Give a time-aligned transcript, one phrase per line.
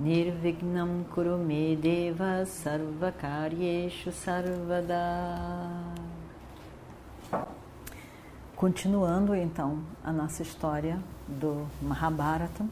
[0.00, 4.96] Nirvignam Kurume Deva Sarvakaryeshu Sarvada
[8.56, 12.66] Continuando então a nossa história do Mahabharata.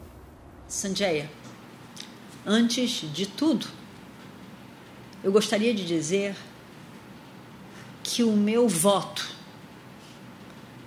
[0.66, 1.30] Sanjaya,
[2.46, 3.66] antes de tudo,
[5.22, 6.34] eu gostaria de dizer
[8.02, 9.28] que o meu voto,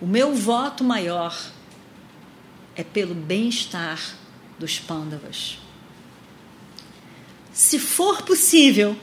[0.01, 1.39] o meu voto maior
[2.75, 3.99] é pelo bem-estar
[4.57, 5.60] dos pândavas.
[7.51, 8.95] Se for possível,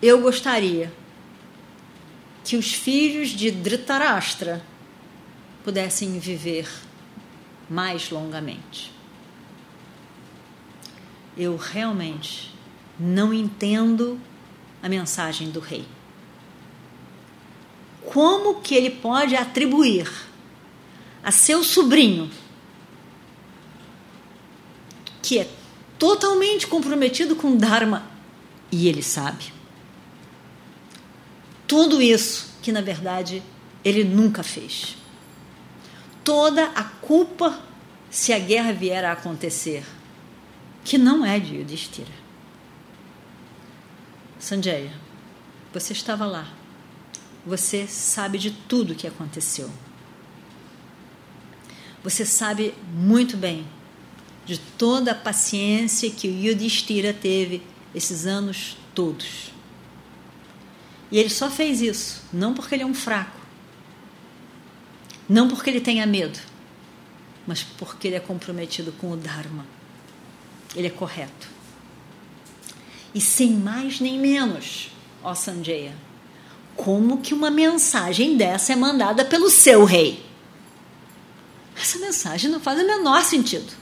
[0.00, 0.92] eu gostaria
[2.42, 4.64] que os filhos de Dhritarashtra
[5.62, 6.66] pudessem viver
[7.68, 8.90] mais longamente.
[11.36, 12.52] Eu realmente
[12.98, 14.18] não entendo
[14.82, 15.86] a mensagem do rei.
[18.06, 20.10] Como que ele pode atribuir
[21.22, 22.30] a seu sobrinho,
[25.22, 25.59] que é
[26.00, 28.10] totalmente comprometido com Dharma,
[28.72, 29.52] e ele sabe,
[31.68, 33.42] tudo isso que na verdade
[33.84, 34.96] ele nunca fez.
[36.24, 37.60] Toda a culpa
[38.10, 39.84] se a guerra vier a acontecer,
[40.82, 42.12] que não é de Yudhishthira.
[44.38, 44.92] Sanjaya,
[45.72, 46.48] você estava lá.
[47.44, 49.70] Você sabe de tudo o que aconteceu.
[52.02, 53.66] Você sabe muito bem
[54.50, 57.62] de toda a paciência que o Yudhishthira teve
[57.94, 59.52] esses anos todos.
[61.08, 63.38] E ele só fez isso, não porque ele é um fraco,
[65.28, 66.36] não porque ele tenha medo,
[67.46, 69.64] mas porque ele é comprometido com o Dharma.
[70.74, 71.48] Ele é correto.
[73.14, 74.90] E sem mais nem menos,
[75.22, 75.94] ó Sanjaya,
[76.74, 80.24] como que uma mensagem dessa é mandada pelo seu rei?
[81.80, 83.79] Essa mensagem não faz o menor sentido.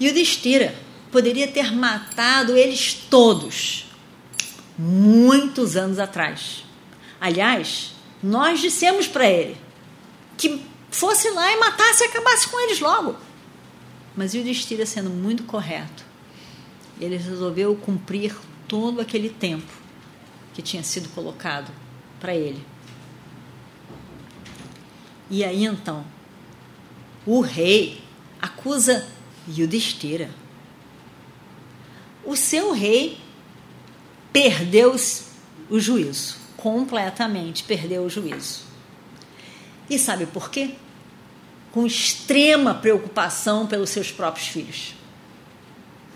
[0.00, 0.74] E o Destira
[1.12, 3.86] poderia ter matado eles todos
[4.78, 6.64] muitos anos atrás.
[7.20, 9.56] Aliás, nós dissemos para ele
[10.38, 13.14] que fosse lá e matasse e acabasse com eles logo.
[14.16, 16.04] Mas Yudhishthira, sendo muito correto,
[16.98, 18.34] ele resolveu cumprir
[18.66, 19.72] todo aquele tempo
[20.54, 21.70] que tinha sido colocado
[22.18, 22.64] para ele.
[25.30, 26.04] E aí então,
[27.24, 28.00] o rei
[28.40, 29.06] acusa
[29.48, 30.30] Yudhishthira.
[32.24, 33.18] O seu rei
[34.32, 34.94] perdeu
[35.68, 38.62] o juízo, completamente perdeu o juízo.
[39.88, 40.74] E sabe por quê?
[41.72, 44.94] Com extrema preocupação pelos seus próprios filhos.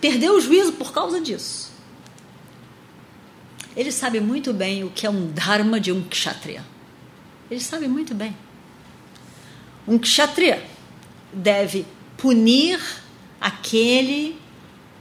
[0.01, 1.73] Perdeu o juízo por causa disso.
[3.77, 6.65] Ele sabe muito bem o que é um dharma de um kshatriya.
[7.51, 8.37] Ele sabe muito bem.
[9.87, 10.65] Um kshatriya
[11.33, 11.85] deve
[12.17, 12.81] punir
[13.45, 14.37] aquele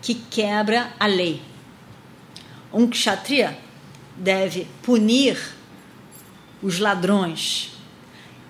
[0.02, 1.42] que quebra a lei
[2.74, 3.58] um kshatriya
[4.18, 5.38] deve punir
[6.62, 7.72] os ladrões,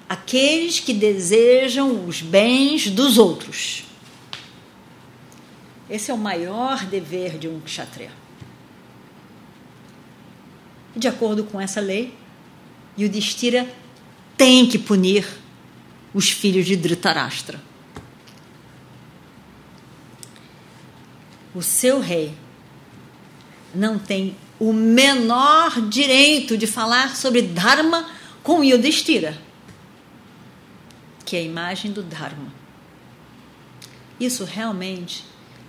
[0.08, 3.84] aqueles que desejam os bens dos outros.
[5.90, 8.12] Esse é o maior dever de um kshatriya.
[10.96, 12.14] De acordo com essa lei,
[12.98, 13.68] Yudhishthira
[14.38, 15.28] tem que punir
[16.14, 17.60] os filhos de Dhritarashtra.
[21.54, 22.36] O seu rei
[23.74, 28.10] não tem o menor direito de falar sobre Dharma
[28.42, 29.38] com Yudhishthira,
[31.26, 32.54] que é a imagem do Dharma.
[34.20, 35.26] Isso realmente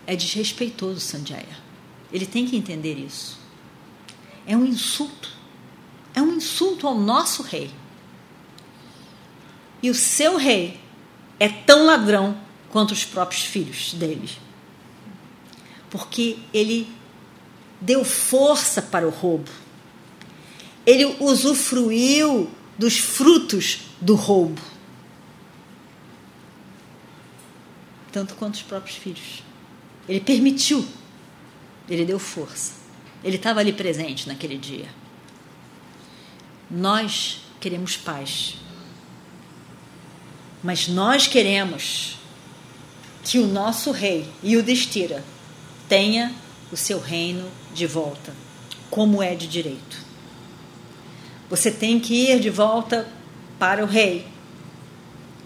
[0.06, 1.64] é desrespeitoso, Sanjaya.
[2.12, 3.38] Ele tem que entender isso.
[4.46, 5.31] É um insulto.
[6.14, 7.70] É um insulto ao nosso rei.
[9.82, 10.81] E o seu rei
[11.40, 12.36] é tão ladrão
[12.70, 14.31] quanto os próprios filhos dele.
[15.94, 16.93] Porque ele
[17.81, 19.49] deu força para o roubo.
[20.85, 24.61] Ele usufruiu dos frutos do roubo.
[28.11, 29.44] Tanto quanto os próprios filhos.
[30.08, 30.85] Ele permitiu.
[31.88, 32.73] Ele deu força.
[33.23, 34.88] Ele estava ali presente naquele dia.
[36.69, 38.56] Nós queremos paz.
[40.61, 42.17] Mas nós queremos
[43.23, 45.25] que o nosso rei Yudhishthira
[45.88, 46.34] tenha
[46.72, 48.32] o seu reino de volta,
[48.90, 49.98] como é de direito.
[51.48, 53.08] Você tem que ir de volta
[53.58, 54.26] para o rei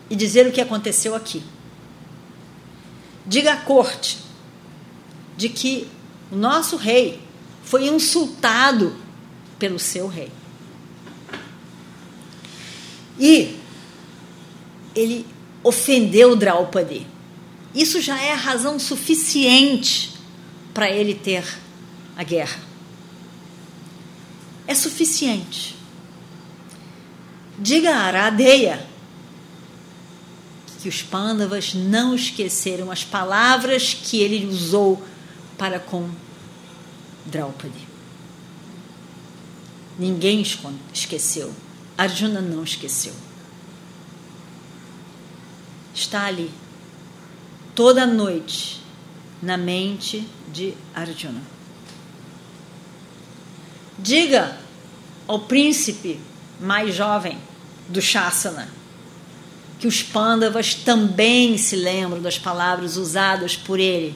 [0.08, 1.42] e dizer o que aconteceu aqui.
[3.26, 4.18] Diga à corte
[5.36, 5.86] de que
[6.30, 7.20] o nosso rei
[7.62, 8.96] foi insultado
[9.58, 10.32] pelo seu rei.
[13.18, 13.56] E
[14.94, 15.26] ele
[15.62, 17.06] ofendeu Draupadi.
[17.74, 20.17] Isso já é razão suficiente
[20.78, 21.44] para ele ter
[22.16, 22.60] a guerra.
[24.64, 25.74] É suficiente.
[27.58, 28.86] Diga a Aradeia
[30.80, 35.02] que os Pandavas não esqueceram as palavras que ele usou
[35.58, 36.08] para com
[37.26, 37.88] Draupadi.
[39.98, 40.44] Ninguém
[40.94, 41.52] esqueceu.
[41.96, 43.14] Arjuna não esqueceu.
[45.92, 46.52] Está ali,
[47.74, 48.80] toda noite,
[49.42, 51.42] na mente de Arjuna.
[53.98, 54.58] Diga
[55.26, 56.20] ao príncipe
[56.60, 57.38] mais jovem
[57.88, 58.68] do Shasana
[59.78, 64.14] que os Pandavas também se lembram das palavras usadas por ele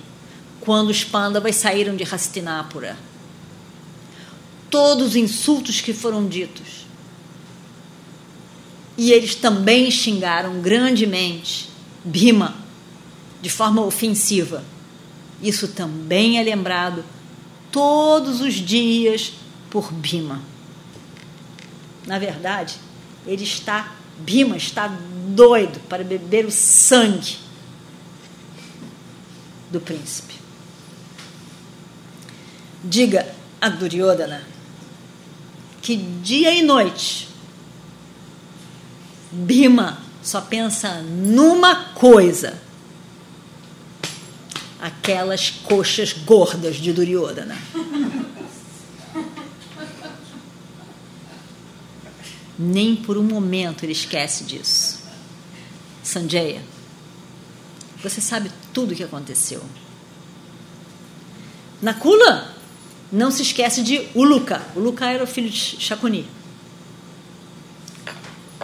[0.61, 2.97] quando os Pandavas saíram de Hastinapura
[4.73, 6.87] todos os insultos que foram ditos.
[8.97, 11.69] E eles também xingaram grandemente
[12.03, 12.57] Bima
[13.43, 14.65] de forma ofensiva.
[15.43, 17.05] Isso também é lembrado
[17.71, 19.33] todos os dias
[19.71, 20.41] por Bima.
[22.07, 22.77] Na verdade,
[23.27, 24.89] ele está, Bima está
[25.29, 27.39] doido para beber o sangue
[29.71, 30.35] do príncipe.
[32.85, 34.45] Diga a Duryodhana
[35.81, 37.29] que dia e noite
[39.33, 42.61] Bima só pensa numa coisa:
[44.83, 47.57] aquelas coxas gordas de Duryodhana.
[52.59, 55.01] Nem por um momento ele esquece disso.
[56.03, 56.61] Sanjaya,
[58.03, 59.63] você sabe tudo o que aconteceu.
[61.81, 62.53] Nakula
[63.13, 64.67] não se esquece de Uluka.
[64.75, 66.27] Uluka era o filho de Shakuni.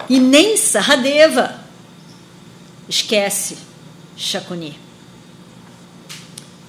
[0.08, 1.60] E nem Saradeva
[2.88, 3.56] esquece
[4.16, 4.87] Shakuni.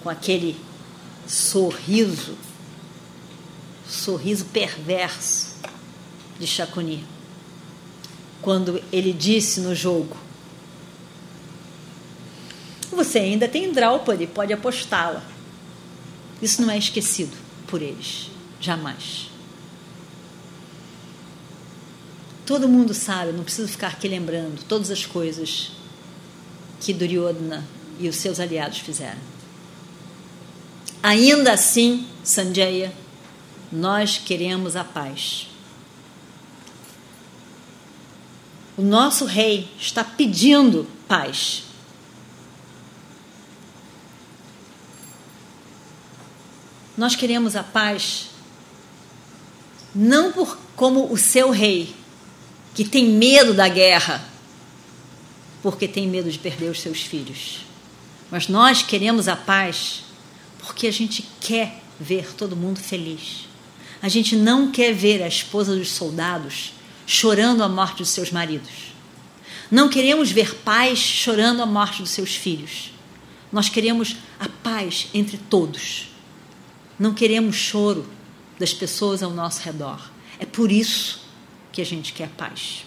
[0.10, 0.60] Com aquele
[1.28, 2.36] sorriso,
[3.88, 5.56] sorriso perverso
[6.40, 7.06] de Shakuni.
[8.42, 10.18] Quando ele disse no jogo:
[12.90, 15.24] Você ainda tem Draupadi, pode apostá-la.
[16.42, 18.32] Isso não é esquecido por eles.
[18.60, 19.30] Jamais.
[22.48, 25.72] Todo mundo sabe, não preciso ficar aqui lembrando todas as coisas
[26.82, 27.64] que Duryodhana
[28.00, 29.39] e os seus aliados fizeram.
[31.02, 32.94] Ainda assim, Sanjaya,
[33.72, 35.48] nós queremos a paz.
[38.78, 41.64] O nosso rei está pedindo paz.
[46.98, 48.30] Nós queremos a paz
[49.94, 51.94] não por como o seu rei,
[52.74, 54.24] que tem medo da guerra,
[55.62, 57.66] porque tem medo de perder os seus filhos.
[58.32, 60.04] Mas nós queremos a paz
[60.70, 63.48] porque a gente quer ver todo mundo feliz.
[64.04, 66.74] A gente não quer ver a esposa dos soldados
[67.08, 68.94] chorando a morte dos seus maridos.
[69.72, 72.92] Não queremos ver pais chorando a morte dos seus filhos.
[73.52, 76.10] Nós queremos a paz entre todos.
[77.00, 78.06] Não queremos choro
[78.60, 80.00] das pessoas ao nosso redor.
[80.38, 81.22] É por isso
[81.72, 82.86] que a gente quer paz.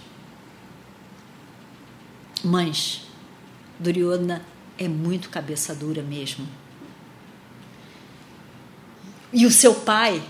[2.44, 3.02] Mães,
[3.80, 4.46] Duryodhana
[4.78, 6.61] é muito cabeça dura mesmo.
[9.32, 10.22] E o seu pai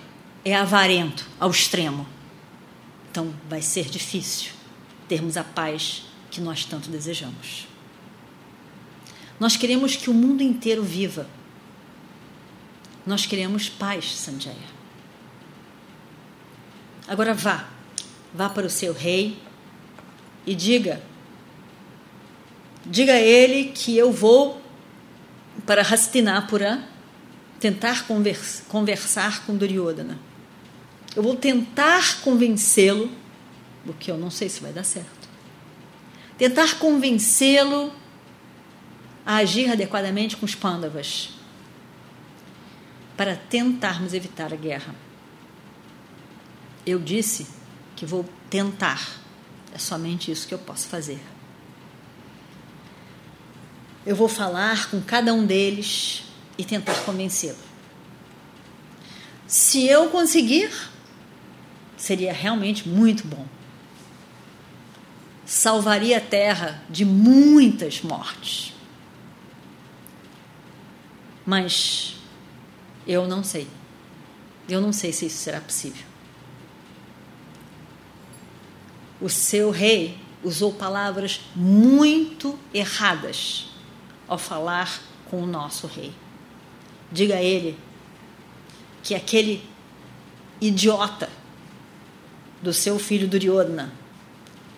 [0.44, 2.06] é avarento ao extremo.
[3.10, 4.52] Então vai ser difícil
[5.08, 7.66] termos a paz que nós tanto desejamos.
[9.38, 11.26] Nós queremos que o mundo inteiro viva
[13.04, 14.56] nós queremos paz, Sanjaya.
[17.08, 17.68] Agora vá,
[18.32, 19.36] vá para o seu rei
[20.46, 21.02] e diga,
[22.86, 24.62] diga a ele que eu vou
[25.66, 26.88] para Hastinapura
[27.62, 28.06] tentar
[28.68, 30.18] conversar com Duryodhana.
[31.14, 33.08] Eu vou tentar convencê-lo,
[33.86, 35.28] o que eu não sei se vai dar certo.
[36.36, 37.92] Tentar convencê-lo
[39.24, 41.34] a agir adequadamente com os Pandavas
[43.16, 44.92] para tentarmos evitar a guerra.
[46.84, 47.46] Eu disse
[47.94, 49.08] que vou tentar.
[49.72, 51.20] É somente isso que eu posso fazer.
[54.04, 56.24] eu vou falar com cada um deles
[56.62, 57.58] e tentar convencê-lo.
[59.48, 60.70] Se eu conseguir,
[61.96, 63.44] seria realmente muito bom.
[65.44, 68.72] Salvaria a terra de muitas mortes.
[71.44, 72.14] Mas
[73.08, 73.66] eu não sei.
[74.68, 76.06] Eu não sei se isso será possível.
[79.20, 83.66] O seu rei usou palavras muito erradas
[84.28, 86.21] ao falar com o nosso rei.
[87.12, 87.78] Diga a ele
[89.02, 89.62] que aquele
[90.60, 91.28] idiota
[92.62, 93.92] do seu filho Duryodhana,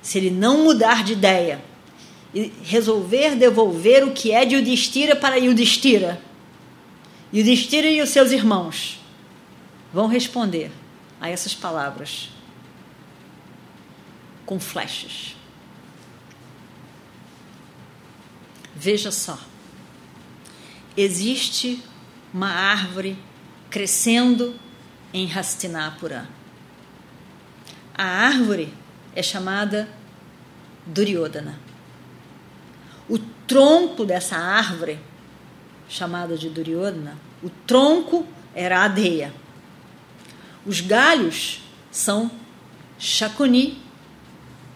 [0.02, 1.62] se ele não mudar de ideia
[2.34, 6.20] e resolver devolver o que é de Yudhishthira para Yudhishthira,
[7.32, 8.98] Yudhishthira e os seus irmãos
[9.92, 10.72] vão responder
[11.20, 12.30] a essas palavras
[14.44, 15.36] com flechas.
[18.74, 19.38] Veja só,
[20.96, 21.82] existe
[22.34, 23.16] uma árvore
[23.70, 24.56] crescendo
[25.12, 26.28] em Hastinapura.
[27.96, 28.74] A árvore
[29.14, 29.88] é chamada
[30.84, 31.56] Duryodhana.
[33.08, 34.98] O tronco dessa árvore,
[35.88, 39.32] chamada de Duryodhana, o tronco era a adeia.
[40.66, 41.62] Os galhos
[41.92, 42.28] são
[42.98, 43.80] Shakuni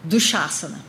[0.04, 0.84] do Shasana.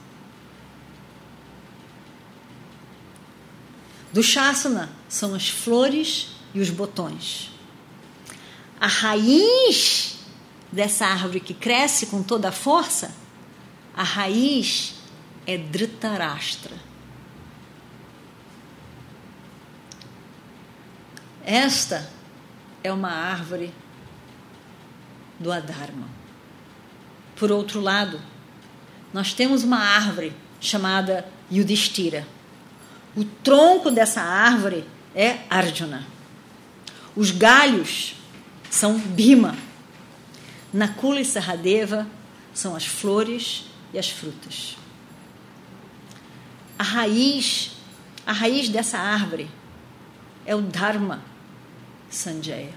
[4.14, 7.52] Do Shasana são as flores e os botões.
[8.80, 10.18] A raiz
[10.72, 13.14] dessa árvore que cresce com toda a força,
[13.96, 14.96] a raiz
[15.46, 16.76] é Dhritarashtra.
[21.44, 22.10] Esta
[22.84, 23.74] é uma árvore
[25.40, 26.08] do Adharma.
[27.36, 28.22] Por outro lado,
[29.14, 32.28] nós temos uma árvore chamada Yudhishthira.
[33.16, 36.06] O tronco dessa árvore é Arjuna.
[37.16, 38.16] Os galhos
[38.70, 39.58] são Bhima.
[40.72, 42.08] Nakula e Saradeva
[42.54, 44.78] são as flores e as frutas.
[46.78, 47.72] A raiz,
[48.26, 49.50] a raiz dessa árvore
[50.46, 51.22] é o Dharma
[52.10, 52.74] Sanjaya.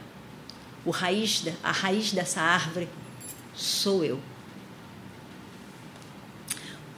[0.85, 2.89] O raiz, a raiz dessa árvore
[3.55, 4.21] sou eu.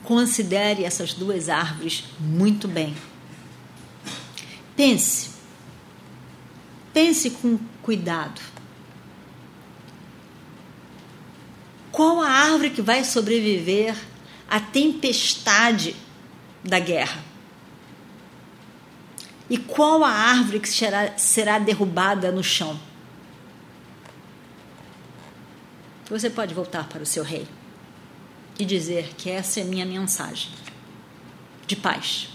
[0.02, 2.96] Considere essas duas árvores muito bem.
[4.76, 5.33] Pense.
[6.94, 8.40] Pense com cuidado.
[11.90, 13.96] Qual a árvore que vai sobreviver
[14.48, 15.94] à tempestade
[16.62, 17.22] da guerra?
[19.50, 22.78] E qual a árvore que será, será derrubada no chão?
[26.08, 27.46] Você pode voltar para o seu rei
[28.58, 30.50] e dizer que essa é minha mensagem
[31.66, 32.33] de paz.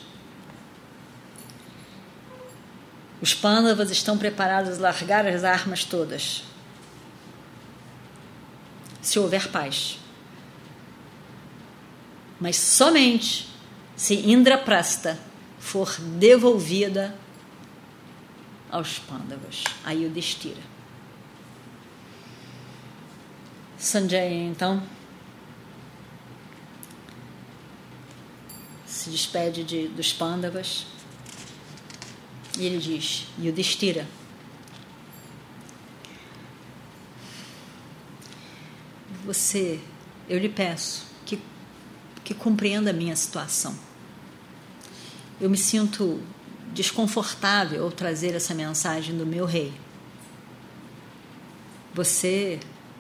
[3.22, 6.44] Os pândavas estão preparados a largar as armas todas.
[9.02, 10.00] Se houver paz.
[12.40, 13.50] Mas somente
[13.96, 15.20] se Indraprasta
[15.60, 17.14] for devolvida
[18.72, 20.62] aos pândavas, a Yudhishthira.
[23.78, 24.84] Sanjaya, então,
[28.86, 30.86] se despede de, dos pândavas
[32.60, 34.08] e ele diz: Yudhishthira,
[39.26, 39.80] você,
[40.28, 41.40] eu lhe peço que,
[42.24, 43.76] que compreenda a minha situação.
[45.40, 46.22] Eu me sinto
[46.74, 49.74] desconfortável ao trazer essa mensagem do meu rei.
[51.94, 52.60] Você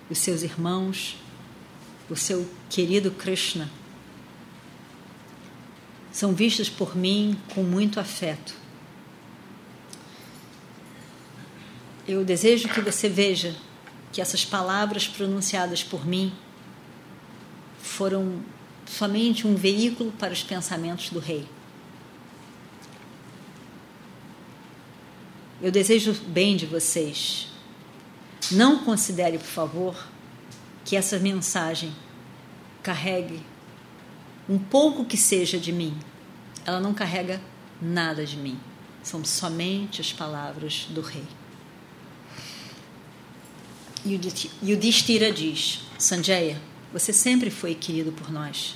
[0.09, 1.15] os seus irmãos,
[2.09, 3.69] o seu querido Krishna,
[6.11, 8.58] são vistos por mim com muito afeto.
[12.11, 13.55] Eu desejo que você veja
[14.11, 16.33] que essas palavras pronunciadas por mim
[17.79, 18.41] foram
[18.83, 21.47] somente um veículo para os pensamentos do rei.
[25.61, 27.47] Eu desejo bem de vocês
[28.51, 30.07] não considere, por favor,
[30.83, 31.93] que essa mensagem
[32.81, 33.39] carregue
[34.49, 35.95] um pouco que seja de mim.
[36.65, 37.39] Ela não carrega
[37.79, 38.59] nada de mim.
[39.03, 41.27] São somente as palavras do rei.
[44.05, 46.61] Yudhishthira diz: Sanjaya,
[46.93, 48.75] você sempre foi querido por nós.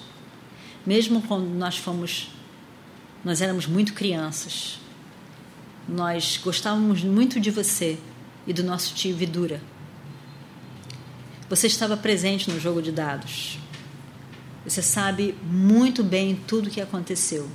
[0.86, 2.30] Mesmo quando nós fomos,
[3.24, 4.80] nós éramos muito crianças.
[5.88, 7.98] Nós gostávamos muito de você
[8.48, 9.62] e do nosso tio Vidura.
[11.50, 13.58] Você estava presente no jogo de dados.
[14.66, 17.50] Você sabe muito bem tudo o que aconteceu.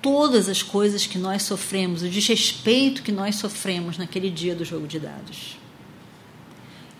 [0.00, 4.86] todas as coisas que nós sofremos, o desrespeito que nós sofremos naquele dia do jogo
[4.86, 5.57] de dados.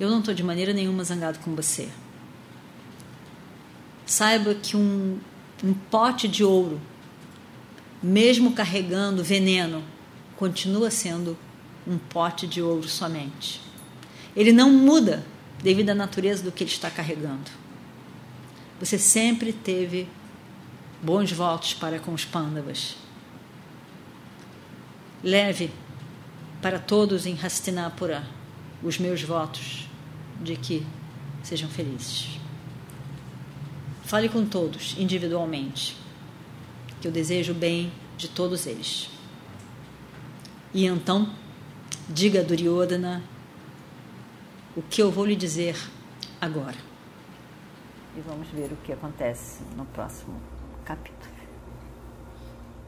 [0.01, 1.89] Eu não estou de maneira nenhuma zangado com você.
[4.07, 5.19] Saiba que um,
[5.65, 6.81] um pote de ouro,
[8.01, 9.83] mesmo carregando veneno,
[10.37, 11.37] continua sendo
[11.85, 13.61] um pote de ouro somente.
[14.37, 15.27] Ele não muda
[15.61, 17.51] devido à natureza do que ele está carregando.
[18.79, 20.09] Você sempre teve
[21.03, 22.97] bons votos para com os pândavas.
[25.25, 25.73] Leve
[26.63, 28.25] para todos em Hastinapura
[28.81, 29.88] os meus votos
[30.41, 30.87] de que
[31.43, 32.39] sejam felizes.
[34.03, 35.97] Fale com todos individualmente,
[37.01, 39.11] que eu desejo o bem de todos eles.
[40.73, 41.31] E então,
[42.09, 43.23] diga a Duryodhana
[44.77, 45.77] o que eu vou lhe dizer
[46.41, 46.77] agora.
[48.17, 50.41] E vamos ver o que acontece no próximo
[50.85, 51.19] capítulo.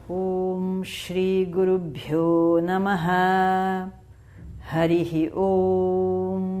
[0.09, 3.93] Om Shri Guru Bhyo Namaha
[4.69, 6.60] Harihi Om